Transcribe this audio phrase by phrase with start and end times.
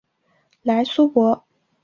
[0.63, 1.45] 莱苏博。